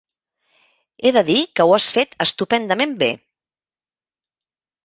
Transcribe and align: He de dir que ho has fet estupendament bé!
He 1.07 1.11
de 1.17 1.23
dir 1.27 1.35
que 1.59 1.67
ho 1.67 1.75
has 1.77 1.87
fet 1.97 2.17
estupendament 2.27 2.97
bé! 3.05 3.11